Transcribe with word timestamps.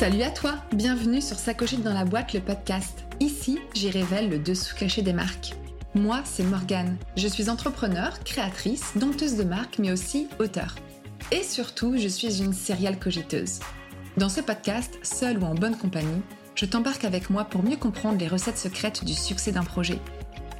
Salut 0.00 0.22
à 0.22 0.30
toi, 0.30 0.54
bienvenue 0.72 1.20
sur 1.20 1.38
Sacochette 1.38 1.82
dans 1.82 1.92
la 1.92 2.06
boîte, 2.06 2.32
le 2.32 2.40
podcast. 2.40 3.04
Ici, 3.20 3.58
j'y 3.74 3.90
révèle 3.90 4.30
le 4.30 4.38
dessous 4.38 4.74
caché 4.74 5.02
des 5.02 5.12
marques. 5.12 5.52
Moi, 5.94 6.22
c'est 6.24 6.42
Morgane. 6.42 6.96
Je 7.18 7.28
suis 7.28 7.50
entrepreneur, 7.50 8.18
créatrice, 8.24 8.92
dompteuse 8.96 9.36
de 9.36 9.44
marques, 9.44 9.78
mais 9.78 9.92
aussi 9.92 10.28
auteur. 10.38 10.74
Et 11.32 11.42
surtout, 11.42 11.98
je 11.98 12.08
suis 12.08 12.42
une 12.42 12.54
serial 12.54 12.98
cogiteuse. 12.98 13.60
Dans 14.16 14.30
ce 14.30 14.40
podcast, 14.40 14.98
seul 15.02 15.36
ou 15.36 15.44
en 15.44 15.54
bonne 15.54 15.76
compagnie, 15.76 16.22
je 16.54 16.64
t'embarque 16.64 17.04
avec 17.04 17.28
moi 17.28 17.44
pour 17.44 17.62
mieux 17.62 17.76
comprendre 17.76 18.18
les 18.18 18.28
recettes 18.28 18.56
secrètes 18.56 19.04
du 19.04 19.12
succès 19.12 19.52
d'un 19.52 19.64
projet. 19.64 19.98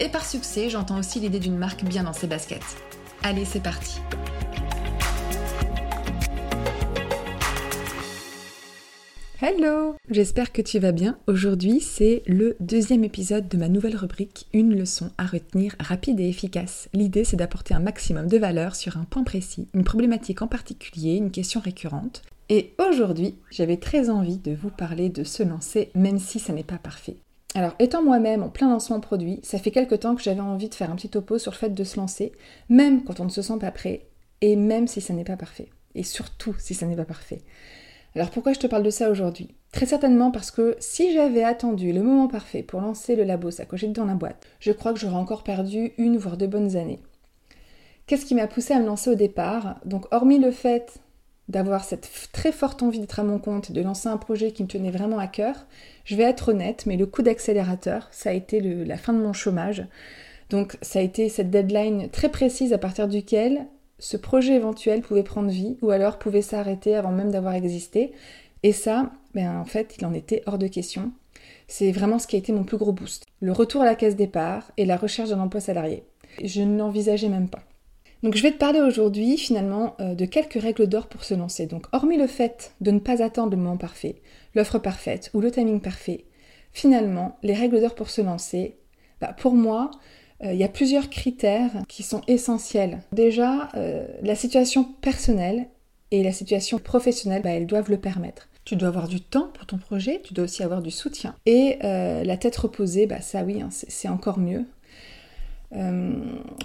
Et 0.01 0.11
par 0.11 0.27
succès, 0.27 0.69
j'entends 0.69 0.99
aussi 0.99 1.19
l'idée 1.19 1.41
d'une 1.41 1.57
marque 1.57 1.83
bien 1.83 2.03
dans 2.03 2.13
ses 2.13 2.27
baskets. 2.27 2.77
Allez, 3.23 3.47
c'est 3.47 3.63
parti. 3.63 4.03
Hello 9.43 9.95
J'espère 10.11 10.53
que 10.53 10.61
tu 10.61 10.79
vas 10.79 10.93
bien. 10.93 11.19
Aujourd'hui, 11.27 11.81
c'est 11.81 12.23
le 12.27 12.59
deuxième 12.61 13.05
épisode 13.05 13.49
de 13.49 13.57
ma 13.57 13.71
nouvelle 13.71 13.97
rubrique 13.97 14.47
Une 14.53 14.79
leçon 14.79 15.13
à 15.17 15.25
retenir 15.25 15.75
rapide 15.81 16.21
et 16.21 16.29
efficace. 16.29 16.91
L'idée, 16.93 17.25
c'est 17.25 17.39
d'apporter 17.39 17.73
un 17.73 17.81
maximum 17.81 18.27
de 18.27 18.37
valeur 18.37 18.77
sur 18.77 18.99
un 18.99 19.05
point 19.05 19.23
précis, 19.23 19.67
une 19.73 19.85
problématique 19.85 20.43
en 20.43 20.47
particulier, 20.47 21.15
une 21.15 21.31
question 21.31 21.59
récurrente. 21.59 22.21
Et 22.51 22.75
aujourd'hui, 22.79 23.35
j'avais 23.51 23.79
très 23.79 24.11
envie 24.11 24.37
de 24.37 24.53
vous 24.53 24.69
parler 24.69 25.09
de 25.09 25.25
se 25.25 25.43
lancer, 25.43 25.91
même 25.95 26.19
si 26.19 26.39
ça 26.39 26.53
n'est 26.53 26.63
pas 26.63 26.77
parfait. 26.77 27.17
Alors, 27.55 27.75
étant 27.79 28.03
moi-même 28.03 28.43
en 28.43 28.51
plein 28.51 28.69
lancement 28.69 29.01
produit, 29.01 29.41
ça 29.43 29.59
fait 29.59 29.71
quelque 29.71 29.95
temps 29.95 30.17
que 30.17 30.23
j'avais 30.23 30.41
envie 30.41 30.69
de 30.69 30.75
faire 30.75 30.91
un 30.91 30.97
petit 30.97 31.09
topo 31.09 31.39
sur 31.39 31.53
le 31.53 31.57
fait 31.57 31.71
de 31.71 31.85
se 31.85 31.97
lancer, 31.97 32.33
même 32.69 33.05
quand 33.05 33.21
on 33.21 33.25
ne 33.25 33.31
se 33.31 33.41
sent 33.41 33.59
pas 33.59 33.71
prêt, 33.71 34.03
et 34.43 34.55
même 34.55 34.87
si 34.87 35.01
ça 35.01 35.15
n'est 35.15 35.25
pas 35.25 35.39
parfait. 35.39 35.71
Et 35.95 36.03
surtout 36.03 36.55
si 36.59 36.75
ça 36.75 36.85
n'est 36.85 36.95
pas 36.95 37.07
parfait. 37.07 37.41
Alors 38.17 38.31
pourquoi 38.31 38.53
je 38.53 38.59
te 38.59 38.67
parle 38.67 38.83
de 38.83 38.91
ça 38.91 39.09
aujourd'hui? 39.11 39.55
Très 39.73 39.87
certainement 39.87 40.33
parce 40.33 40.51
que 40.51 40.77
si 40.81 41.13
j'avais 41.13 41.45
attendu 41.45 41.93
le 41.93 42.03
moment 42.03 42.27
parfait 42.27 42.65
pour 42.65 42.81
lancer 42.81 43.15
le 43.15 43.23
labo 43.23 43.53
Sacochette 43.53 43.93
dans 43.93 44.05
la 44.05 44.15
boîte, 44.15 44.47
je 44.59 44.73
crois 44.73 44.93
que 44.93 44.99
j'aurais 44.99 45.15
encore 45.15 45.45
perdu 45.45 45.93
une 45.97 46.17
voire 46.17 46.37
deux 46.37 46.49
bonnes 46.49 46.77
années. 46.77 46.99
Qu'est-ce 48.07 48.27
qui 48.27 48.35
m'a 48.35 48.49
poussé 48.49 48.75
à 48.75 48.81
me 48.81 48.87
lancer 48.87 49.11
au 49.11 49.15
départ? 49.15 49.77
Donc 49.85 50.13
hormis 50.13 50.41
le 50.41 50.51
fait 50.51 50.99
d'avoir 51.49 51.85
cette 51.85 52.11
très 52.33 52.51
forte 52.51 52.83
envie 52.83 52.99
d'être 52.99 53.21
à 53.21 53.25
mon 53.25 53.39
compte 53.39 53.71
et 53.71 53.73
de 53.73 53.83
lancer 53.83 54.09
un 54.09 54.17
projet 54.17 54.51
qui 54.51 54.65
me 54.65 54.69
tenait 54.69 54.91
vraiment 54.91 55.19
à 55.19 55.29
cœur, 55.29 55.67
je 56.05 56.17
vais 56.17 56.25
être 56.25 56.51
honnête, 56.51 56.87
mais 56.87 56.97
le 56.97 57.07
coup 57.07 57.23
d'accélérateur, 57.23 58.09
ça 58.11 58.31
a 58.31 58.33
été 58.33 58.61
la 58.61 58.97
fin 58.97 59.13
de 59.13 59.19
mon 59.19 59.33
chômage. 59.33 59.87
Donc 60.49 60.77
ça 60.83 60.99
a 60.99 61.03
été 61.03 61.29
cette 61.29 61.51
deadline 61.51 62.09
très 62.11 62.29
précise 62.29 62.73
à 62.73 62.79
partir 62.79 63.07
duquel 63.07 63.67
ce 64.01 64.17
projet 64.17 64.55
éventuel 64.55 65.03
pouvait 65.03 65.23
prendre 65.23 65.51
vie 65.51 65.77
ou 65.83 65.91
alors 65.91 66.19
pouvait 66.19 66.43
s'arrêter 66.43 66.97
avant 66.97 67.13
même 67.13 67.31
d'avoir 67.31 67.55
existé. 67.55 68.13
Et 68.63 68.73
ça, 68.73 69.13
ben, 69.35 69.57
en 69.59 69.65
fait, 69.65 69.95
il 69.99 70.07
en 70.07 70.15
était 70.15 70.43
hors 70.47 70.59
de 70.59 70.67
question. 70.67 71.13
C'est 71.69 71.93
vraiment 71.93 72.19
ce 72.19 72.27
qui 72.27 72.37
a 72.37 72.39
été 72.39 72.53
mon 72.53 72.65
plus 72.65 72.79
gros 72.79 72.93
boost. 72.93 73.27
Le 73.41 73.53
retour 73.53 73.83
à 73.83 73.85
la 73.85 73.95
case 73.95 74.17
départ 74.17 74.73
et 74.77 74.87
la 74.87 74.97
recherche 74.97 75.29
d'un 75.29 75.41
emploi 75.41 75.61
salarié. 75.61 76.03
Je 76.43 76.63
ne 76.63 76.79
l'envisageais 76.79 77.29
même 77.29 77.49
pas. 77.49 77.63
Donc 78.23 78.35
je 78.35 78.43
vais 78.43 78.53
te 78.53 78.59
parler 78.59 78.81
aujourd'hui 78.81 79.39
finalement 79.39 79.97
euh, 80.01 80.15
de 80.15 80.25
quelques 80.27 80.61
règles 80.61 80.87
d'or 80.87 81.07
pour 81.07 81.25
se 81.25 81.35
lancer. 81.35 81.67
Donc 81.67 81.87
hormis 81.93 82.19
le 82.19 82.27
fait 82.27 82.75
de 82.81 82.91
ne 82.91 82.99
pas 82.99 83.23
attendre 83.23 83.51
le 83.51 83.57
moment 83.57 83.79
parfait, 83.79 84.17
l'offre 84.55 84.79
parfaite 84.79 85.31
ou 85.33 85.41
le 85.41 85.51
timing 85.51 85.81
parfait, 85.81 86.25
finalement 86.73 87.39
les 87.43 87.55
règles 87.55 87.81
d'or 87.81 87.95
pour 87.95 88.11
se 88.11 88.21
lancer, 88.21 88.77
bah, 89.21 89.35
pour 89.39 89.55
moi, 89.55 89.91
il 90.43 90.57
y 90.57 90.65
a 90.65 90.69
plusieurs 90.69 91.11
critères 91.11 91.71
qui 91.89 92.03
sont 92.03 92.23
essentiels. 92.27 93.01
Déjà, 93.13 93.69
euh, 93.75 94.07
la 94.23 94.35
situation 94.35 94.85
personnelle 94.85 95.67
et 96.11 96.23
la 96.23 96.33
situation 96.33 96.79
professionnelle, 96.79 97.43
bah, 97.43 97.51
elles 97.51 97.67
doivent 97.67 97.91
le 97.91 97.99
permettre. 97.99 98.49
Tu 98.65 98.77
dois 98.77 98.89
avoir 98.89 99.09
du 99.09 99.21
temps 99.21 99.51
pour 99.55 99.67
ton 99.67 99.79
projet, 99.79 100.21
tu 100.23 100.35
dois 100.35 100.45
aussi 100.45 100.63
avoir 100.63 100.83
du 100.83 100.91
soutien. 100.91 101.35
Et 101.47 101.79
euh, 101.85 102.25
la 102.25 102.37
tête 102.37 102.57
reposée, 102.57 103.07
bah, 103.07 103.21
ça 103.21 103.43
oui, 103.43 103.61
hein, 103.61 103.69
c'est 103.71 104.09
encore 104.09 104.39
mieux. 104.39 104.65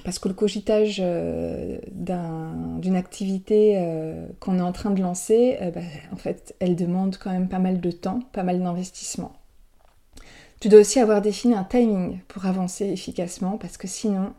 parce 0.04 0.20
que 0.20 0.28
le 0.28 0.34
cogitage 0.34 1.00
d'une 1.92 2.96
activité 2.96 3.80
qu'on 4.40 4.58
est 4.58 4.62
en 4.62 4.72
train 4.72 4.92
de 4.92 5.02
lancer, 5.02 5.58
bah, 5.74 5.82
en 6.12 6.18
fait, 6.18 6.56
elle 6.60 6.76
demande 6.76 7.18
quand 7.18 7.32
même 7.32 7.50
pas 7.50 7.60
mal 7.60 7.82
de 7.82 7.92
temps, 7.92 8.22
pas 8.32 8.44
mal 8.44 8.62
d'investissement. 8.62 9.34
Tu 10.60 10.70
dois 10.70 10.80
aussi 10.80 11.00
avoir 11.00 11.22
défini 11.22 11.54
un 11.54 11.64
timing 11.64 12.20
pour 12.28 12.46
avancer 12.46 12.86
efficacement 12.86 13.58
parce 13.58 13.78
que 13.78 13.88
sinon 13.88 14.34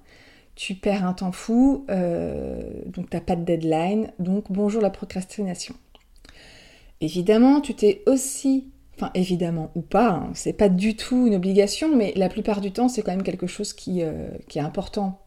tu 0.55 0.75
perds 0.75 1.05
un 1.05 1.13
temps 1.13 1.33
fou, 1.33 1.85
euh, 1.91 2.63
donc 2.87 3.11
tu 3.11 3.17
n'as 3.17 3.21
pas 3.21 3.37
de 3.37 3.45
deadline, 3.45 4.11
donc 4.19 4.51
bonjour 4.51 4.81
la 4.81 4.89
procrastination. 4.89 5.75
Évidemment, 7.03 7.61
tu 7.61 7.75
t'es 7.75 8.03
aussi, 8.07 8.71
enfin 8.97 9.11
évidemment 9.15 9.71
ou 9.75 9.83
pas, 9.83 10.09
hein, 10.09 10.31
c'est 10.33 10.55
pas 10.55 10.71
du 10.71 10.97
tout 10.97 11.27
une 11.27 11.35
obligation, 11.35 11.95
mais 11.95 12.15
la 12.17 12.31
plupart 12.31 12.63
du 12.63 12.73
temps 12.73 12.89
c'est 12.89 13.03
quand 13.03 13.13
même 13.13 13.23
quelque 13.23 13.47
chose 13.47 13.77
euh, 13.89 14.31
qui 14.49 14.59
est 14.59 14.63
important 14.63 15.21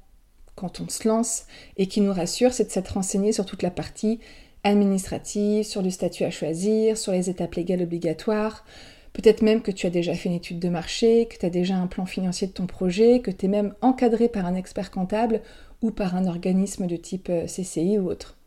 quand 0.56 0.82
on 0.82 0.90
se 0.90 1.08
lance 1.08 1.46
et 1.78 1.86
qui 1.86 2.02
nous 2.02 2.12
rassure, 2.12 2.52
c'est 2.52 2.66
de 2.66 2.72
s'être 2.72 2.96
renseigné 2.96 3.32
sur 3.32 3.46
toute 3.46 3.62
la 3.62 3.72
partie 3.72 4.20
administrative, 4.64 5.64
sur 5.64 5.82
le 5.84 5.92
statut 5.92 6.24
à 6.24 6.32
choisir, 6.32 6.98
sur 6.98 7.12
les 7.12 7.30
étapes 7.30 7.56
légales 7.56 7.84
obligatoires, 7.84 8.66
Peut-être 9.14 9.42
même 9.42 9.62
que 9.62 9.72
tu 9.72 9.88
as 9.88 9.90
déjà 9.90 10.14
fait 10.14 10.30
une 10.30 10.36
étude 10.36 10.60
de 10.60 10.70
marché, 10.70 11.28
que 11.28 11.38
tu 11.38 11.46
as 11.46 11.50
déjà 11.50 11.76
un 11.76 11.88
plan 11.88 12.06
financier 12.06 12.48
de 12.48 12.54
ton 12.54 12.68
projet, 12.68 13.22
que 13.22 13.32
tu 13.32 13.46
es 13.46 13.50
même 13.50 13.74
encadré 13.82 14.30
par 14.30 14.46
un 14.46 14.56
expert 14.56 14.92
comptable 14.92 15.42
ou 15.82 15.92
par 15.92 16.16
un 16.16 16.28
organisme 16.28 16.88
de 16.88 16.96
type 16.96 17.30
euh, 17.30 17.46
CCI 17.46 17.98
ou 17.98 18.10
autre. 18.10 18.38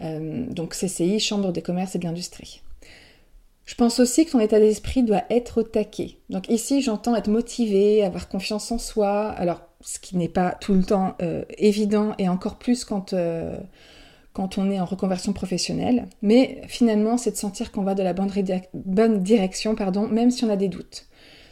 Euh, 0.00 0.46
donc 0.46 0.74
CCI, 0.74 1.20
Chambre 1.20 1.52
des 1.52 1.62
commerces 1.62 1.94
et 1.94 1.98
de 1.98 2.04
l'industrie. 2.04 2.62
Je 3.66 3.74
pense 3.74 4.00
aussi 4.00 4.24
que 4.24 4.30
ton 4.30 4.40
état 4.40 4.58
d'esprit 4.58 5.02
doit 5.02 5.24
être 5.28 5.60
au 5.60 5.62
taquet. 5.62 6.16
Donc 6.30 6.48
ici, 6.48 6.80
j'entends 6.80 7.14
être 7.14 7.28
motivé, 7.28 8.02
avoir 8.02 8.28
confiance 8.28 8.72
en 8.72 8.78
soi. 8.78 9.28
Alors, 9.28 9.60
ce 9.82 9.98
qui 9.98 10.16
n'est 10.16 10.28
pas 10.28 10.52
tout 10.52 10.72
le 10.72 10.82
temps 10.82 11.14
euh, 11.20 11.44
évident 11.58 12.14
et 12.18 12.28
encore 12.28 12.56
plus 12.56 12.84
quand 12.84 13.12
quand 14.38 14.56
on 14.56 14.70
est 14.70 14.78
en 14.78 14.84
reconversion 14.84 15.32
professionnelle, 15.32 16.06
mais 16.22 16.62
finalement 16.68 17.18
c'est 17.18 17.32
de 17.32 17.36
sentir 17.36 17.72
qu'on 17.72 17.82
va 17.82 17.96
de 17.96 18.04
la 18.04 18.12
bonne, 18.12 19.18
direction, 19.20 19.74
pardon, 19.74 20.06
même 20.06 20.30
si 20.30 20.44
on 20.44 20.48
a 20.48 20.54
des 20.54 20.68
doutes. 20.68 21.08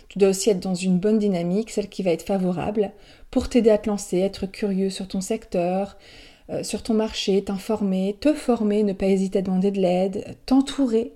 Tu 0.08 0.20
dois 0.20 0.28
aussi 0.28 0.50
être 0.50 0.60
dans 0.60 0.76
une 0.76 1.00
bonne 1.00 1.18
dynamique, 1.18 1.70
celle 1.70 1.88
qui 1.88 2.04
va 2.04 2.12
être 2.12 2.22
favorable, 2.22 2.92
pour 3.32 3.48
t'aider 3.48 3.70
à 3.70 3.78
te 3.78 3.90
lancer, 3.90 4.18
être 4.18 4.46
curieux 4.46 4.88
sur 4.88 5.08
ton 5.08 5.20
secteur, 5.20 5.98
euh, 6.48 6.62
sur 6.62 6.84
ton 6.84 6.94
marché, 6.94 7.42
t'informer, 7.42 8.16
te 8.20 8.32
former, 8.32 8.84
ne 8.84 8.92
pas 8.92 9.06
hésiter 9.06 9.40
à 9.40 9.42
demander 9.42 9.72
de 9.72 9.80
l'aide, 9.80 10.36
t'entourer, 10.46 11.12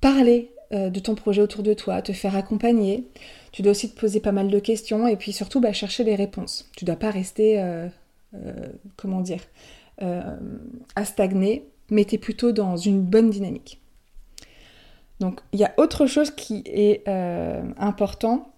parler 0.00 0.52
euh, 0.72 0.88
de 0.88 1.00
ton 1.00 1.16
projet 1.16 1.42
autour 1.42 1.64
de 1.64 1.74
toi, 1.74 2.00
te 2.00 2.12
faire 2.12 2.36
accompagner. 2.36 3.08
Tu 3.50 3.62
dois 3.62 3.72
aussi 3.72 3.90
te 3.90 3.98
poser 3.98 4.20
pas 4.20 4.30
mal 4.30 4.50
de 4.50 4.58
questions 4.60 5.08
et 5.08 5.16
puis 5.16 5.32
surtout 5.32 5.60
bah, 5.60 5.72
chercher 5.72 6.04
les 6.04 6.14
réponses. 6.14 6.70
Tu 6.76 6.84
dois 6.84 6.94
pas 6.94 7.10
rester, 7.10 7.60
euh, 7.60 7.88
comment 8.96 9.20
dire, 9.20 9.40
euh, 10.00 10.36
à 10.94 11.04
stagner, 11.04 11.68
mais 11.90 12.04
tu 12.04 12.14
es 12.14 12.18
plutôt 12.18 12.52
dans 12.52 12.76
une 12.76 13.02
bonne 13.02 13.30
dynamique. 13.30 13.80
Donc 15.18 15.40
il 15.52 15.58
y 15.58 15.64
a 15.64 15.74
autre 15.76 16.06
chose 16.06 16.30
qui 16.30 16.62
est 16.66 17.02
euh, 17.08 17.64
important, 17.78 18.52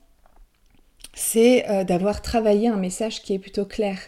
c'est 1.15 1.67
euh, 1.71 1.83
d'avoir 1.83 2.21
travaillé 2.21 2.69
un 2.69 2.77
message 2.77 3.23
qui 3.23 3.33
est 3.33 3.39
plutôt 3.39 3.65
clair 3.65 3.99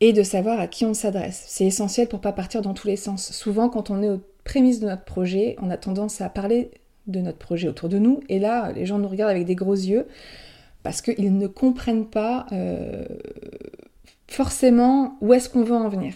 et 0.00 0.12
de 0.12 0.22
savoir 0.22 0.60
à 0.60 0.68
qui 0.68 0.84
on 0.84 0.94
s'adresse. 0.94 1.46
C'est 1.48 1.66
essentiel 1.66 2.06
pour 2.06 2.20
pas 2.20 2.32
partir 2.32 2.62
dans 2.62 2.74
tous 2.74 2.86
les 2.86 2.96
sens. 2.96 3.32
Souvent 3.32 3.68
quand 3.68 3.90
on 3.90 4.00
est 4.00 4.08
aux 4.08 4.22
prémices 4.44 4.78
de 4.78 4.86
notre 4.86 5.04
projet, 5.04 5.56
on 5.60 5.68
a 5.68 5.76
tendance 5.76 6.20
à 6.20 6.28
parler 6.28 6.70
de 7.08 7.18
notre 7.18 7.38
projet 7.38 7.66
autour 7.66 7.88
de 7.88 7.98
nous 7.98 8.20
et 8.28 8.38
là 8.38 8.70
les 8.70 8.86
gens 8.86 8.98
nous 8.98 9.08
regardent 9.08 9.32
avec 9.32 9.46
des 9.46 9.56
gros 9.56 9.74
yeux 9.74 10.06
parce 10.84 11.02
qu'ils 11.02 11.36
ne 11.36 11.48
comprennent 11.48 12.06
pas 12.06 12.46
forcément 14.26 15.16
où 15.20 15.32
est-ce 15.32 15.48
qu'on 15.48 15.64
veut 15.64 15.76
en 15.76 15.88
venir. 15.88 16.14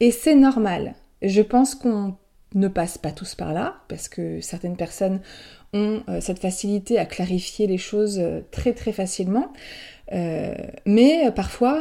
Et 0.00 0.10
c'est 0.10 0.34
normal. 0.34 0.94
Je 1.22 1.42
pense 1.42 1.74
qu'on 1.74 2.16
ne 2.54 2.68
passe 2.68 2.98
pas 2.98 3.12
tous 3.12 3.34
par 3.34 3.52
là, 3.52 3.76
parce 3.88 4.08
que 4.08 4.40
certaines 4.40 4.76
personnes 4.76 5.20
ont 5.72 6.02
euh, 6.08 6.20
cette 6.20 6.38
facilité 6.38 6.98
à 6.98 7.06
clarifier 7.06 7.66
les 7.66 7.78
choses 7.78 8.18
euh, 8.18 8.40
très 8.50 8.72
très 8.74 8.92
facilement. 8.92 9.52
Euh, 10.12 10.54
mais 10.84 11.30
parfois, 11.34 11.78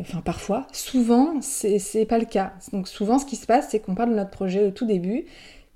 enfin 0.00 0.22
parfois, 0.24 0.66
souvent, 0.72 1.40
c'est 1.42 2.06
pas 2.06 2.18
le 2.18 2.24
cas. 2.24 2.54
Donc 2.72 2.88
souvent, 2.88 3.18
ce 3.18 3.26
qui 3.26 3.36
se 3.36 3.46
passe, 3.46 3.68
c'est 3.70 3.80
qu'on 3.80 3.94
parle 3.94 4.10
de 4.10 4.16
notre 4.16 4.30
projet 4.30 4.66
au 4.66 4.70
tout 4.70 4.86
début, 4.86 5.26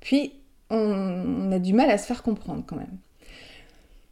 puis 0.00 0.32
on 0.70 1.52
a 1.52 1.58
du 1.58 1.74
mal 1.74 1.90
à 1.90 1.98
se 1.98 2.06
faire 2.06 2.22
comprendre 2.22 2.64
quand 2.66 2.76
même. 2.76 2.96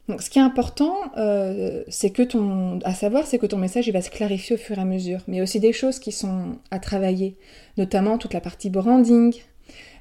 Donc, 0.08 0.20
ce 0.20 0.28
qui 0.28 0.38
est 0.38 0.42
important, 0.42 0.96
euh, 1.16 1.82
c'est 1.88 2.10
que 2.10 2.22
ton, 2.22 2.78
à 2.84 2.92
savoir, 2.92 3.26
c'est 3.26 3.38
que 3.38 3.46
ton 3.46 3.56
message 3.56 3.88
va 3.88 4.02
se 4.02 4.10
clarifier 4.10 4.56
au 4.56 4.58
fur 4.58 4.76
et 4.76 4.80
à 4.80 4.84
mesure. 4.84 5.20
Mais 5.28 5.40
aussi 5.40 5.60
des 5.60 5.72
choses 5.72 5.98
qui 5.98 6.12
sont 6.12 6.58
à 6.70 6.78
travailler, 6.78 7.36
notamment 7.78 8.18
toute 8.18 8.34
la 8.34 8.40
partie 8.40 8.68
branding. 8.68 9.34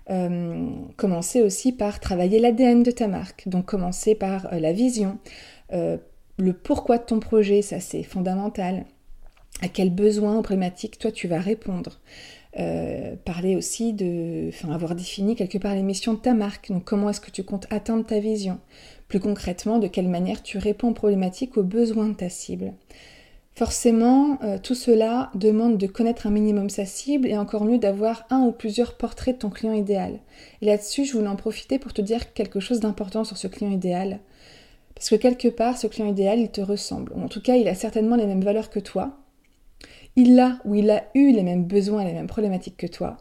Euh, 0.10 0.68
commencer 0.98 1.42
aussi 1.42 1.72
par 1.72 2.02
travailler 2.02 2.40
l'ADN 2.40 2.84
de 2.84 2.92
ta 2.92 3.08
marque. 3.08 3.48
Donc, 3.48 3.66
commencer 3.66 4.16
par 4.16 4.52
euh, 4.52 4.60
la 4.60 4.74
vision, 4.74 5.18
le 5.72 6.54
pourquoi 6.54 6.98
de 7.00 7.04
ton 7.04 7.20
projet, 7.20 7.64
ça 7.64 7.80
c'est 7.80 8.04
fondamental. 8.04 8.86
À 9.62 9.68
quel 9.68 9.90
besoin 9.90 10.38
ou 10.38 10.42
problématique 10.42 11.00
toi 11.00 11.12
tu 11.12 11.28
vas 11.28 11.40
répondre. 11.40 12.00
Euh, 12.60 13.16
parler 13.26 13.56
aussi 13.56 13.94
de, 13.94 14.50
enfin, 14.50 14.72
avoir 14.72 14.96
défini 14.96 15.36
quelque 15.36 15.58
part 15.58 15.74
les 15.74 15.82
missions 15.82 16.14
de 16.14 16.20
ta 16.20 16.34
marque. 16.34 16.70
Donc, 16.70 16.84
comment 16.84 17.10
est-ce 17.10 17.22
que 17.22 17.32
tu 17.32 17.44
comptes 17.44 17.68
atteindre 17.72 18.06
ta 18.06 18.20
vision? 18.20 18.60
Plus 19.08 19.20
concrètement, 19.20 19.80
de 19.80 19.88
quelle 19.88 20.08
manière 20.08 20.44
tu 20.44 20.58
réponds 20.58 20.90
aux 20.90 20.94
problématiques, 20.94 21.58
aux 21.58 21.64
besoins 21.64 22.10
de 22.10 22.14
ta 22.14 22.30
cible? 22.30 22.74
Forcément, 23.56 24.40
euh, 24.44 24.58
tout 24.58 24.74
cela 24.74 25.30
demande 25.36 25.78
de 25.78 25.86
connaître 25.86 26.26
un 26.26 26.32
minimum 26.32 26.70
sa 26.70 26.86
cible 26.86 27.28
et 27.28 27.38
encore 27.38 27.66
mieux 27.66 27.78
d'avoir 27.78 28.26
un 28.32 28.42
ou 28.42 28.52
plusieurs 28.52 28.98
portraits 28.98 29.36
de 29.36 29.42
ton 29.42 29.52
client 29.52 29.74
idéal. 29.74 30.20
Et 30.62 30.66
là-dessus, 30.66 31.06
je 31.06 31.14
voulais 31.14 31.28
en 31.28 31.36
profiter 31.36 31.78
pour 31.78 31.94
te 31.94 32.02
dire 32.02 32.34
quelque 32.34 32.60
chose 32.60 32.80
d'important 32.80 33.24
sur 33.24 33.38
ce 33.38 33.48
client 33.48 33.72
idéal. 33.72 34.20
Parce 34.96 35.10
que 35.10 35.16
quelque 35.16 35.48
part, 35.48 35.78
ce 35.78 35.88
client 35.88 36.08
idéal, 36.08 36.40
il 36.40 36.50
te 36.50 36.62
ressemble. 36.62 37.14
En 37.16 37.28
tout 37.28 37.42
cas, 37.42 37.56
il 37.56 37.68
a 37.68 37.76
certainement 37.76 38.16
les 38.16 38.26
mêmes 38.26 38.44
valeurs 38.44 38.72
que 38.72 38.80
toi. 38.80 39.23
Il 40.16 40.40
a 40.40 40.60
ou 40.66 40.76
il 40.76 40.90
a 40.92 41.04
eu 41.16 41.32
les 41.32 41.44
mêmes 41.44 41.66
besoins 41.66 42.04
les 42.04 42.14
mêmes 42.14 42.28
problématiques 42.28 42.78
que 42.78 42.88
toi. 42.88 43.18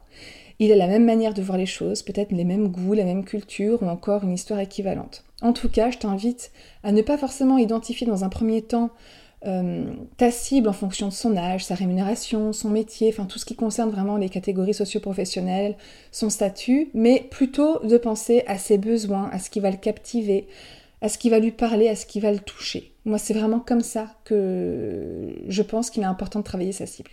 Il 0.59 0.71
a 0.71 0.77
la 0.77 0.87
même 0.87 1.05
manière 1.05 1.35
de 1.35 1.43
voir 1.43 1.59
les 1.59 1.67
choses, 1.67 2.03
peut-être 2.03 2.31
les 2.33 2.45
mêmes 2.45 2.69
goûts, 2.69 2.93
la 2.93 3.05
même 3.05 3.25
culture 3.25 3.83
ou 3.83 3.87
encore 3.87 4.23
une 4.25 4.33
histoire 4.33 4.61
équivalente. 4.61 5.25
En 5.41 5.53
tout 5.53 5.69
cas, 5.69 5.91
je 5.91 5.99
t'invite 5.99 6.53
à 6.85 6.93
ne 6.93 7.03
pas 7.03 7.19
forcément 7.19 7.59
identifier 7.59 8.07
dans 8.07 8.25
un 8.25 8.29
premier 8.29 8.63
temps 8.63 8.91
euh, 9.45 9.93
ta 10.19 10.31
cible 10.31 10.69
en 10.69 10.73
fonction 10.73 11.09
de 11.09 11.13
son 11.13 11.37
âge, 11.37 11.65
sa 11.65 11.75
rémunération, 11.75 12.53
son 12.53 12.71
métier, 12.71 13.09
enfin 13.09 13.25
tout 13.25 13.41
ce 13.41 13.45
qui 13.45 13.57
concerne 13.57 13.91
vraiment 13.91 14.17
les 14.17 14.29
catégories 14.29 14.75
socio-professionnelles, 14.75 15.77
son 16.13 16.31
statut, 16.31 16.91
mais 16.95 17.27
plutôt 17.29 17.81
de 17.81 17.97
penser 17.97 18.45
à 18.47 18.57
ses 18.57 18.79
besoins, 18.79 19.29
à 19.33 19.41
ce 19.41 19.51
qui 19.51 19.59
va 19.59 19.73
le 19.73 19.79
captiver, 19.79 20.47
à 21.03 21.09
ce 21.09 21.19
qui 21.19 21.29
va 21.29 21.39
lui 21.39 21.53
parler, 21.53 21.89
à 21.89 21.97
ce 21.97 22.07
qui 22.07 22.21
va 22.21 22.33
le 22.33 22.39
toucher. 22.39 22.93
Moi, 23.05 23.19
c'est 23.19 23.35
vraiment 23.35 23.61
comme 23.61 23.83
ça 23.83 24.15
que 24.25 25.35
je 25.49 25.63
pense 25.63 25.91
qu'il 25.91 26.03
est 26.03 26.07
important 26.07 26.39
de 26.39 26.45
travailler 26.45 26.73
sa 26.73 26.87
cible. 26.87 27.11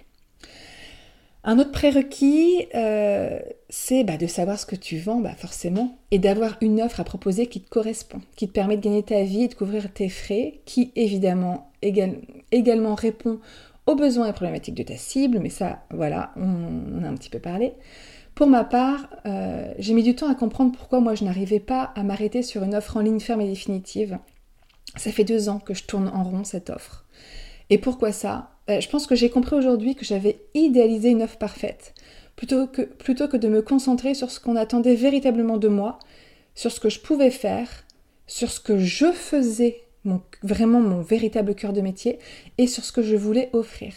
Un 1.44 1.58
autre 1.58 1.72
prérequis, 1.72 2.68
euh, 2.76 3.40
c'est 3.70 4.04
bah, 4.04 4.18
de 4.18 4.28
savoir 4.28 4.60
ce 4.60 4.66
que 4.66 4.76
tu 4.76 4.98
vends, 4.98 5.22
bah, 5.22 5.34
forcément, 5.38 5.98
et 6.12 6.20
d'avoir 6.20 6.58
une 6.62 6.82
offre 6.82 7.00
à 7.00 7.04
proposer 7.04 7.48
qui 7.48 7.62
te 7.62 7.70
correspond, 7.70 8.22
qui 8.36 8.48
te 8.48 8.54
permet 8.54 8.78
de 8.78 8.82
gagner 8.82 9.04
ta 9.04 9.24
vie 9.24 9.44
et 9.44 9.48
de 9.48 9.54
couvrir 9.56 9.92
tes 9.92 10.10
frais, 10.10 10.60
qui 10.66 10.92
évidemment 10.96 11.72
également 11.82 12.94
répond 12.94 13.40
aux 13.88 13.96
besoins 13.96 14.28
et 14.28 14.34
problématiques 14.34 14.76
de 14.76 14.84
ta 14.84 14.98
cible, 14.98 15.40
mais 15.40 15.50
ça, 15.50 15.80
voilà, 15.92 16.32
on, 16.36 17.04
a 17.04 17.08
un 17.08 17.16
petit 17.16 17.30
peu 17.30 17.40
parlé. 17.40 17.74
Pour 18.40 18.48
ma 18.48 18.64
part, 18.64 19.10
euh, 19.26 19.70
j'ai 19.80 19.94
mis 19.94 20.02
du 20.02 20.16
temps 20.16 20.32
à 20.32 20.34
comprendre 20.34 20.72
pourquoi 20.72 21.02
moi 21.02 21.14
je 21.14 21.26
n'arrivais 21.26 21.60
pas 21.60 21.92
à 21.98 22.04
m'arrêter 22.04 22.42
sur 22.42 22.64
une 22.64 22.74
offre 22.74 22.96
en 22.96 23.02
ligne 23.02 23.20
ferme 23.20 23.42
et 23.42 23.50
définitive. 23.50 24.18
Ça 24.96 25.12
fait 25.12 25.26
deux 25.26 25.50
ans 25.50 25.60
que 25.60 25.74
je 25.74 25.84
tourne 25.84 26.08
en 26.08 26.24
rond 26.24 26.46
cette 26.46 26.70
offre. 26.70 27.06
Et 27.70 27.78
pourquoi 27.78 28.14
ça? 28.14 28.52
Euh, 28.70 28.80
Je 28.80 28.88
pense 28.88 29.08
que 29.08 29.16
j'ai 29.16 29.30
compris 29.30 29.58
aujourd'hui 29.58 29.94
que 29.94 30.06
j'avais 30.06 30.40
idéalisé 30.54 31.10
une 31.10 31.22
offre 31.22 31.38
parfaite. 31.38 31.94
Plutôt 32.38 32.68
que, 32.68 32.84
plutôt 32.84 33.28
que 33.28 33.36
de 33.36 33.50
me 33.50 33.62
concentrer 33.62 34.14
sur 34.14 34.32
ce 34.32 34.40
qu'on 34.40 34.56
attendait 34.56 34.96
véritablement 34.96 35.58
de 35.58 35.68
moi, 35.68 36.00
sur 36.56 36.72
ce 36.72 36.80
que 36.80 36.88
je 36.90 37.02
pouvais 37.02 37.32
faire, 37.32 37.68
sur 38.26 38.50
ce 38.52 38.62
que 38.62 38.80
je 38.80 39.12
faisais, 39.12 39.82
vraiment 40.44 40.80
mon 40.80 41.02
véritable 41.02 41.56
cœur 41.56 41.74
de 41.74 41.82
métier, 41.82 42.20
et 42.58 42.68
sur 42.68 42.86
ce 42.86 42.94
que 42.94 43.02
je 43.02 43.18
voulais 43.18 43.50
offrir. 43.52 43.92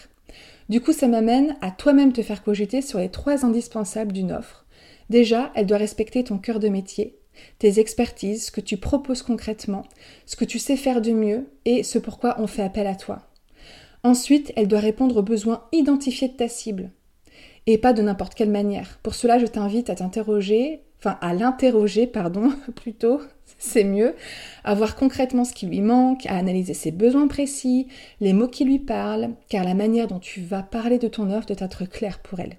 Du 0.68 0.80
coup, 0.80 0.92
ça 0.92 1.08
m'amène 1.08 1.56
à 1.60 1.70
toi-même 1.70 2.12
te 2.12 2.22
faire 2.22 2.42
cogiter 2.42 2.82
sur 2.82 2.98
les 2.98 3.10
trois 3.10 3.44
indispensables 3.44 4.12
d'une 4.12 4.32
offre. 4.32 4.66
Déjà, 5.10 5.52
elle 5.54 5.66
doit 5.66 5.78
respecter 5.78 6.24
ton 6.24 6.38
cœur 6.38 6.58
de 6.58 6.68
métier, 6.68 7.18
tes 7.58 7.78
expertises, 7.78 8.46
ce 8.46 8.50
que 8.50 8.60
tu 8.60 8.76
proposes 8.76 9.22
concrètement, 9.22 9.84
ce 10.26 10.36
que 10.36 10.44
tu 10.44 10.58
sais 10.58 10.76
faire 10.76 11.02
de 11.02 11.12
mieux 11.12 11.50
et 11.64 11.82
ce 11.82 11.98
pourquoi 11.98 12.36
on 12.38 12.46
fait 12.46 12.62
appel 12.62 12.86
à 12.86 12.94
toi. 12.94 13.28
Ensuite, 14.04 14.52
elle 14.56 14.68
doit 14.68 14.80
répondre 14.80 15.18
aux 15.18 15.22
besoins 15.22 15.64
identifiés 15.72 16.28
de 16.28 16.36
ta 16.36 16.48
cible. 16.48 16.90
Et 17.66 17.78
pas 17.78 17.92
de 17.92 18.02
n'importe 18.02 18.34
quelle 18.34 18.50
manière. 18.50 18.98
Pour 19.02 19.14
cela, 19.14 19.38
je 19.38 19.46
t'invite 19.46 19.88
à 19.88 19.94
t'interroger, 19.94 20.80
enfin 20.98 21.16
à 21.20 21.32
l'interroger, 21.32 22.06
pardon, 22.06 22.52
plutôt, 22.74 23.20
c'est 23.58 23.84
mieux, 23.84 24.16
à 24.64 24.74
voir 24.74 24.96
concrètement 24.96 25.44
ce 25.44 25.52
qui 25.52 25.66
lui 25.66 25.80
manque, 25.80 26.26
à 26.26 26.36
analyser 26.36 26.74
ses 26.74 26.90
besoins 26.90 27.28
précis, 27.28 27.86
les 28.20 28.32
mots 28.32 28.48
qui 28.48 28.64
lui 28.64 28.80
parlent, 28.80 29.30
car 29.48 29.64
la 29.64 29.74
manière 29.74 30.08
dont 30.08 30.18
tu 30.18 30.40
vas 30.40 30.62
parler 30.62 30.98
de 30.98 31.08
ton 31.08 31.30
offre 31.30 31.46
doit 31.46 31.64
être 31.64 31.84
claire 31.84 32.18
pour 32.20 32.40
elle. 32.40 32.56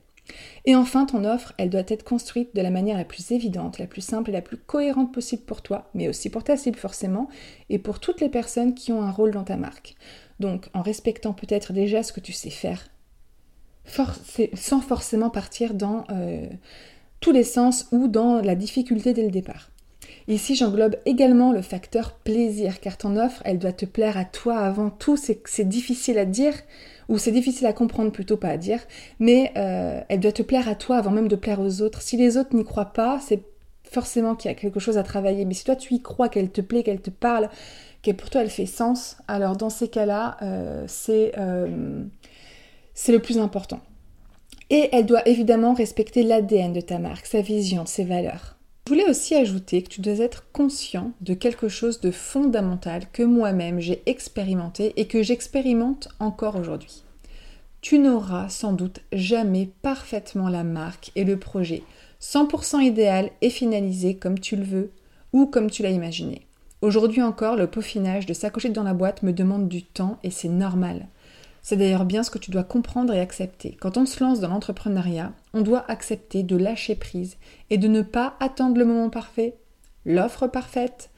Et 0.63 0.75
enfin, 0.75 1.05
ton 1.05 1.25
offre, 1.25 1.53
elle 1.57 1.69
doit 1.69 1.83
être 1.87 2.05
construite 2.05 2.55
de 2.55 2.61
la 2.61 2.69
manière 2.69 2.97
la 2.97 3.03
plus 3.03 3.31
évidente, 3.31 3.79
la 3.79 3.87
plus 3.87 4.01
simple 4.01 4.29
et 4.29 4.33
la 4.33 4.41
plus 4.41 4.57
cohérente 4.57 5.13
possible 5.13 5.43
pour 5.43 5.61
toi, 5.61 5.89
mais 5.93 6.07
aussi 6.07 6.29
pour 6.29 6.45
ta 6.45 6.55
cible 6.55 6.77
forcément, 6.77 7.27
et 7.69 7.77
pour 7.77 7.99
toutes 7.99 8.21
les 8.21 8.29
personnes 8.29 8.73
qui 8.73 8.93
ont 8.93 9.01
un 9.01 9.11
rôle 9.11 9.31
dans 9.31 9.43
ta 9.43 9.57
marque. 9.57 9.95
Donc 10.39 10.69
en 10.73 10.81
respectant 10.81 11.33
peut-être 11.33 11.73
déjà 11.73 12.03
ce 12.03 12.13
que 12.13 12.21
tu 12.21 12.31
sais 12.31 12.49
faire, 12.49 12.87
sans 13.85 14.81
forcément 14.81 15.29
partir 15.29 15.73
dans 15.73 16.03
euh, 16.09 16.47
tous 17.19 17.31
les 17.31 17.43
sens 17.43 17.87
ou 17.91 18.07
dans 18.07 18.41
la 18.41 18.55
difficulté 18.55 19.13
dès 19.13 19.23
le 19.23 19.31
départ. 19.31 19.69
Ici, 20.27 20.55
j'englobe 20.55 20.95
également 21.05 21.51
le 21.51 21.61
facteur 21.61 22.13
plaisir, 22.13 22.79
car 22.79 22.97
ton 22.97 23.17
offre, 23.17 23.41
elle 23.45 23.59
doit 23.59 23.73
te 23.73 23.85
plaire 23.85 24.17
à 24.17 24.25
toi 24.25 24.57
avant 24.59 24.89
tout. 24.89 25.17
C'est 25.17 25.67
difficile 25.67 26.17
à 26.17 26.25
dire, 26.25 26.53
ou 27.09 27.17
c'est 27.17 27.31
difficile 27.31 27.67
à 27.67 27.73
comprendre 27.73 28.11
plutôt 28.11 28.37
pas 28.37 28.49
à 28.49 28.57
dire, 28.57 28.79
mais 29.19 29.51
euh, 29.57 29.99
elle 30.07 30.21
doit 30.21 30.31
te 30.31 30.41
plaire 30.41 30.69
à 30.69 30.75
toi 30.75 30.97
avant 30.97 31.11
même 31.11 31.27
de 31.27 31.35
plaire 31.35 31.59
aux 31.59 31.81
autres. 31.81 32.01
Si 32.01 32.15
les 32.15 32.37
autres 32.37 32.55
n'y 32.55 32.63
croient 32.63 32.93
pas, 32.93 33.19
c'est 33.19 33.43
forcément 33.83 34.35
qu'il 34.35 34.49
y 34.49 34.51
a 34.51 34.55
quelque 34.55 34.79
chose 34.79 34.97
à 34.97 35.03
travailler. 35.03 35.45
Mais 35.45 35.53
si 35.53 35.63
toi 35.63 35.75
tu 35.75 35.93
y 35.93 36.01
crois, 36.01 36.29
qu'elle 36.29 36.49
te 36.49 36.61
plaît, 36.61 36.83
qu'elle 36.83 37.01
te 37.01 37.09
parle, 37.09 37.49
qu'elle 38.01 38.15
pour 38.15 38.29
toi 38.29 38.41
elle 38.41 38.49
fait 38.49 38.65
sens, 38.65 39.17
alors 39.27 39.55
dans 39.55 39.69
ces 39.69 39.87
cas-là, 39.87 40.37
euh, 40.41 40.87
euh, 41.09 42.03
c'est 42.93 43.11
le 43.11 43.19
plus 43.19 43.37
important. 43.37 43.81
Et 44.69 44.89
elle 44.91 45.05
doit 45.05 45.27
évidemment 45.27 45.73
respecter 45.73 46.23
l'ADN 46.23 46.73
de 46.73 46.81
ta 46.81 46.99
marque, 46.99 47.25
sa 47.25 47.41
vision, 47.41 47.85
ses 47.85 48.03
valeurs. 48.03 48.55
Je 48.85 48.93
voulais 48.93 49.09
aussi 49.09 49.33
ajouter 49.33 49.81
que 49.81 49.89
tu 49.89 50.01
dois 50.01 50.19
être 50.19 50.51
conscient 50.51 51.11
de 51.21 51.33
quelque 51.33 51.69
chose 51.69 52.01
de 52.01 52.11
fondamental 52.11 53.03
que 53.13 53.23
moi-même 53.23 53.79
j'ai 53.79 54.03
expérimenté 54.05 54.93
et 54.97 55.07
que 55.07 55.23
j'expérimente 55.23 56.09
encore 56.19 56.57
aujourd'hui. 56.57 57.03
Tu 57.79 57.97
n'auras 57.99 58.49
sans 58.49 58.73
doute 58.73 59.01
jamais 59.13 59.69
parfaitement 59.81 60.49
la 60.49 60.63
marque 60.63 61.11
et 61.15 61.23
le 61.23 61.37
projet 61.37 61.83
100% 62.21 62.81
idéal 62.81 63.29
et 63.41 63.49
finalisé 63.49 64.15
comme 64.15 64.39
tu 64.39 64.55
le 64.55 64.63
veux 64.63 64.91
ou 65.33 65.45
comme 65.45 65.69
tu 65.69 65.83
l'as 65.83 65.89
imaginé. 65.89 66.47
Aujourd'hui 66.81 67.21
encore, 67.21 67.55
le 67.55 67.67
peaufinage 67.67 68.25
de 68.25 68.33
s'accrocher 68.33 68.69
dans 68.69 68.83
la 68.83 68.93
boîte 68.93 69.23
me 69.23 69.31
demande 69.31 69.69
du 69.69 69.83
temps 69.83 70.17
et 70.23 70.29
c'est 70.29 70.49
normal. 70.49 71.07
C'est 71.63 71.77
d'ailleurs 71.77 72.03
bien 72.03 72.23
ce 72.23 72.29
que 72.29 72.37
tu 72.37 72.51
dois 72.51 72.65
comprendre 72.65 73.13
et 73.13 73.21
accepter. 73.21 73.77
Quand 73.79 73.95
on 73.95 74.05
se 74.05 74.21
lance 74.21 74.41
dans 74.41 74.49
l'entrepreneuriat, 74.49 75.31
on 75.53 75.61
doit 75.61 75.89
accepter 75.89 76.43
de 76.43 76.57
lâcher 76.57 76.95
prise 76.95 77.37
et 77.69 77.77
de 77.77 77.87
ne 77.87 78.01
pas 78.01 78.35
attendre 78.41 78.77
le 78.77 78.85
moment 78.85 79.09
parfait, 79.09 79.55
l'offre 80.05 80.47
parfaite, 80.47 81.09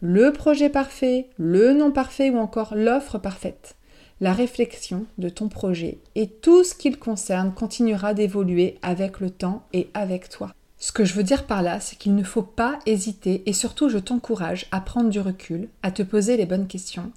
le 0.00 0.32
projet 0.32 0.68
parfait, 0.68 1.28
le 1.36 1.72
nom 1.72 1.90
parfait 1.90 2.30
ou 2.30 2.38
encore 2.38 2.74
l'offre 2.76 3.18
parfaite. 3.18 3.74
La 4.20 4.32
réflexion 4.32 5.06
de 5.18 5.28
ton 5.28 5.48
projet 5.48 5.98
et 6.14 6.28
tout 6.28 6.62
ce 6.62 6.76
qu'il 6.76 6.96
concerne 6.96 7.52
continuera 7.52 8.14
d'évoluer 8.14 8.78
avec 8.82 9.18
le 9.18 9.30
temps 9.30 9.66
et 9.72 9.90
avec 9.94 10.28
toi. 10.28 10.52
Ce 10.78 10.92
que 10.92 11.04
je 11.04 11.14
veux 11.14 11.24
dire 11.24 11.46
par 11.46 11.62
là, 11.62 11.80
c'est 11.80 11.96
qu'il 11.96 12.14
ne 12.14 12.22
faut 12.22 12.42
pas 12.42 12.78
hésiter 12.86 13.42
et 13.46 13.52
surtout 13.52 13.88
je 13.88 13.98
t'encourage 13.98 14.66
à 14.70 14.80
prendre 14.80 15.10
du 15.10 15.18
recul, 15.18 15.68
à 15.82 15.90
te 15.90 16.04
poser 16.04 16.36
les 16.36 16.46
bonnes 16.46 16.68
questions 16.68 17.10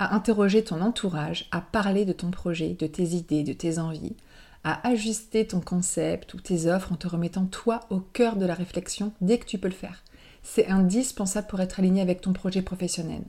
à 0.00 0.14
interroger 0.14 0.64
ton 0.64 0.80
entourage, 0.80 1.46
à 1.50 1.60
parler 1.60 2.06
de 2.06 2.14
ton 2.14 2.30
projet, 2.30 2.70
de 2.70 2.86
tes 2.86 3.10
idées, 3.10 3.44
de 3.44 3.52
tes 3.52 3.78
envies, 3.78 4.16
à 4.64 4.88
ajuster 4.88 5.46
ton 5.46 5.60
concept 5.60 6.32
ou 6.32 6.40
tes 6.40 6.66
offres 6.66 6.92
en 6.92 6.96
te 6.96 7.06
remettant 7.06 7.44
toi 7.44 7.80
au 7.90 8.00
cœur 8.00 8.36
de 8.36 8.46
la 8.46 8.54
réflexion 8.54 9.12
dès 9.20 9.38
que 9.38 9.44
tu 9.44 9.58
peux 9.58 9.68
le 9.68 9.74
faire. 9.74 10.02
C'est 10.42 10.68
indispensable 10.68 11.48
pour 11.48 11.60
être 11.60 11.80
aligné 11.80 12.00
avec 12.00 12.22
ton 12.22 12.32
projet 12.32 12.62
professionnel. 12.62 13.22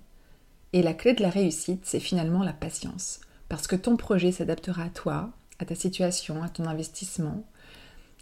Et 0.71 0.81
la 0.81 0.93
clé 0.93 1.13
de 1.13 1.21
la 1.21 1.29
réussite, 1.29 1.81
c'est 1.83 1.99
finalement 1.99 2.41
la 2.41 2.53
patience. 2.53 3.19
Parce 3.49 3.67
que 3.67 3.75
ton 3.75 3.97
projet 3.97 4.31
s'adaptera 4.31 4.83
à 4.83 4.89
toi, 4.89 5.29
à 5.59 5.65
ta 5.65 5.75
situation, 5.75 6.41
à 6.41 6.47
ton 6.47 6.65
investissement, 6.65 7.43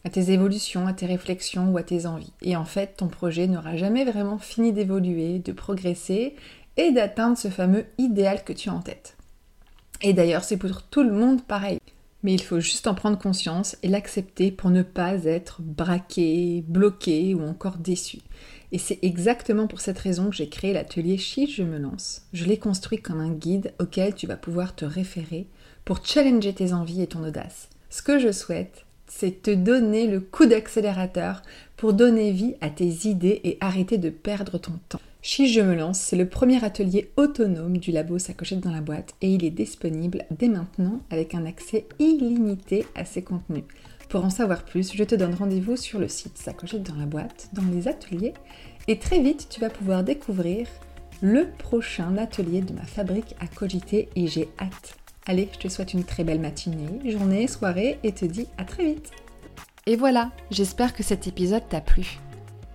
à 0.03 0.09
tes 0.09 0.31
évolutions, 0.31 0.87
à 0.87 0.93
tes 0.93 1.05
réflexions 1.05 1.71
ou 1.71 1.77
à 1.77 1.83
tes 1.83 2.05
envies. 2.05 2.33
Et 2.41 2.55
en 2.55 2.65
fait, 2.65 2.95
ton 2.97 3.07
projet 3.07 3.47
n'aura 3.47 3.75
jamais 3.75 4.05
vraiment 4.05 4.37
fini 4.37 4.71
d'évoluer, 4.73 5.39
de 5.39 5.51
progresser 5.51 6.35
et 6.79 6.91
d'atteindre 6.91 7.37
ce 7.37 7.49
fameux 7.49 7.85
idéal 7.97 8.43
que 8.45 8.53
tu 8.53 8.69
as 8.69 8.73
en 8.73 8.79
tête. 8.79 9.17
Et 10.01 10.13
d'ailleurs, 10.13 10.45
c'est 10.45 10.55
pour 10.55 10.83
tout 10.83 11.03
le 11.03 11.11
monde 11.11 11.43
pareil. 11.43 11.79
Mais 12.23 12.33
il 12.33 12.41
faut 12.41 12.59
juste 12.59 12.87
en 12.87 12.95
prendre 12.95 13.17
conscience 13.17 13.77
et 13.83 13.87
l'accepter 13.87 14.51
pour 14.51 14.69
ne 14.69 14.81
pas 14.81 15.23
être 15.25 15.61
braqué, 15.61 16.63
bloqué 16.67 17.33
ou 17.33 17.43
encore 17.43 17.77
déçu. 17.77 18.19
Et 18.71 18.77
c'est 18.77 18.99
exactement 19.01 19.67
pour 19.67 19.81
cette 19.81 19.99
raison 19.99 20.29
que 20.29 20.35
j'ai 20.35 20.49
créé 20.49 20.73
l'atelier 20.73 21.17
Chiche 21.17 21.57
Je 21.57 21.63
me 21.63 21.77
lance. 21.77 22.23
Je 22.33 22.45
l'ai 22.45 22.57
construit 22.57 23.01
comme 23.01 23.19
un 23.19 23.31
guide 23.31 23.73
auquel 23.79 24.15
tu 24.15 24.27
vas 24.27 24.37
pouvoir 24.37 24.75
te 24.75 24.85
référer 24.85 25.47
pour 25.83 26.05
challenger 26.05 26.53
tes 26.53 26.73
envies 26.73 27.01
et 27.01 27.07
ton 27.07 27.23
audace. 27.23 27.69
Ce 27.89 28.01
que 28.01 28.19
je 28.19 28.31
souhaite, 28.31 28.85
c'est 29.07 29.41
te 29.41 29.51
donner 29.51 30.07
le 30.07 30.19
coup 30.19 30.45
d'accélérateur 30.45 31.41
pour 31.77 31.93
donner 31.93 32.31
vie 32.31 32.55
à 32.61 32.69
tes 32.69 33.07
idées 33.07 33.41
et 33.43 33.57
arrêter 33.59 33.97
de 33.97 34.09
perdre 34.09 34.57
ton 34.57 34.73
temps. 34.87 35.01
Chiche 35.21 35.53
Je 35.53 35.59
me 35.59 35.75
lance, 35.75 35.99
c'est 35.99 36.15
le 36.15 36.29
premier 36.29 36.63
atelier 36.63 37.11
autonome 37.17 37.77
du 37.77 37.91
labo 37.91 38.17
Sacochette 38.17 38.61
dans 38.61 38.71
la 38.71 38.79
boîte 38.79 39.15
et 39.21 39.27
il 39.27 39.43
est 39.43 39.49
disponible 39.49 40.23
dès 40.31 40.47
maintenant 40.47 41.01
avec 41.09 41.35
un 41.35 41.45
accès 41.45 41.85
illimité 41.99 42.85
à 42.95 43.03
ses 43.03 43.21
contenus. 43.21 43.65
Pour 44.07 44.23
en 44.23 44.29
savoir 44.29 44.63
plus, 44.63 44.93
je 44.95 45.03
te 45.03 45.15
donne 45.15 45.35
rendez-vous 45.35 45.75
sur 45.75 45.99
le 45.99 46.07
site 46.07 46.37
Sacochette 46.37 46.83
dans 46.83 46.95
la 46.95 47.05
boîte, 47.05 47.49
dans 47.51 47.65
les 47.69 47.89
ateliers, 47.89 48.33
et 48.87 48.97
très 48.97 49.19
vite 49.19 49.47
tu 49.49 49.59
vas 49.59 49.69
pouvoir 49.69 50.05
découvrir 50.05 50.67
le 51.21 51.49
prochain 51.57 52.15
atelier 52.17 52.61
de 52.61 52.73
ma 52.73 52.85
fabrique 52.85 53.35
à 53.41 53.47
cogiter 53.47 54.07
et 54.15 54.27
j'ai 54.27 54.47
hâte. 54.57 54.95
Allez, 55.25 55.49
je 55.51 55.59
te 55.59 55.67
souhaite 55.67 55.93
une 55.93 56.05
très 56.05 56.23
belle 56.23 56.39
matinée, 56.39 57.11
journée, 57.11 57.47
soirée 57.47 57.99
et 58.03 58.13
te 58.13 58.23
dis 58.23 58.47
à 58.57 58.63
très 58.63 58.85
vite. 58.85 59.11
Et 59.85 59.97
voilà, 59.97 60.31
j'espère 60.49 60.93
que 60.93 61.03
cet 61.03 61.27
épisode 61.27 61.67
t'a 61.67 61.81
plu. 61.81 62.19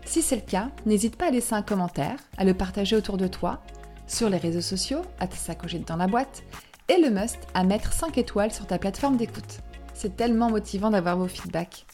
Si 0.04 0.22
c'est 0.22 0.36
le 0.36 0.42
cas, 0.42 0.70
n'hésite 0.86 1.16
pas 1.16 1.28
à 1.28 1.30
laisser 1.30 1.54
un 1.54 1.62
commentaire, 1.62 2.18
à 2.36 2.44
le 2.44 2.54
partager 2.54 2.96
autour 2.96 3.16
de 3.16 3.26
toi, 3.26 3.62
sur 4.06 4.28
les 4.28 4.36
réseaux 4.36 4.60
sociaux, 4.60 5.02
à 5.18 5.26
te 5.26 5.36
sacocher 5.36 5.78
dans 5.78 5.96
la 5.96 6.06
boîte, 6.06 6.42
et 6.88 7.00
le 7.00 7.10
must 7.10 7.38
à 7.54 7.64
mettre 7.64 7.92
5 7.92 8.18
étoiles 8.18 8.52
sur 8.52 8.66
ta 8.66 8.78
plateforme 8.78 9.16
d'écoute. 9.16 9.60
C'est 9.94 10.16
tellement 10.16 10.50
motivant 10.50 10.90
d'avoir 10.90 11.16
vos 11.16 11.28
feedbacks. 11.28 11.86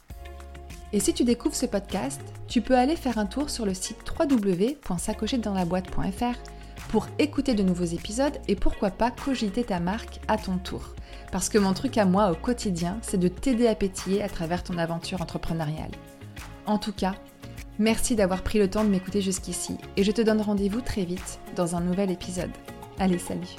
Et 0.93 0.99
si 0.99 1.15
tu 1.15 1.23
découvres 1.23 1.55
ce 1.55 1.67
podcast, 1.67 2.21
tu 2.49 2.63
peux 2.63 2.77
aller 2.77 2.97
faire 2.97 3.19
un 3.19 3.27
tour 3.27 3.49
sur 3.49 3.65
le 3.65 3.75
site 3.75 3.99
www.sacochetdanslaboîte.fr 4.19 6.37
pour 6.89 7.07
écouter 7.21 7.55
de 7.55 7.63
nouveaux 7.63 7.85
épisodes 7.85 8.37
et 8.49 8.57
pourquoi 8.57 8.91
pas 8.91 9.13
cogiter 9.13 9.63
ta 9.63 9.79
marque 9.79 10.19
à 10.27 10.37
ton 10.37 10.59
tour. 10.59 10.97
Parce 11.31 11.49
que 11.49 11.59
mon 11.59 11.75
truc 11.75 11.97
à 11.97 12.05
moi 12.05 12.33
au 12.33 12.35
quotidien, 12.35 12.99
c'est 13.03 13.21
de 13.21 13.29
t'aider 13.29 13.69
à 13.69 13.77
pétiller 13.77 14.25
à 14.25 14.29
travers 14.29 14.65
ton 14.65 14.79
aventure 14.79 15.23
entrepreneuriale. 15.23 15.93
En 16.67 16.79
tout 16.79 16.93
cas, 16.93 17.15
merci 17.81 18.15
d'avoir 18.15 18.43
pris 18.43 18.61
le 18.61 18.71
temps 18.71 18.85
de 18.85 18.91
m'écouter 18.91 19.21
jusqu'ici 19.21 19.77
et 19.97 20.05
je 20.05 20.13
te 20.13 20.23
donne 20.23 20.41
rendez-vous 20.41 20.83
très 20.83 21.05
vite 21.05 21.41
dans 21.57 21.75
un 21.75 21.81
nouvel 21.81 22.11
épisode. 22.11 22.51
Allez, 22.99 23.19
salut 23.19 23.57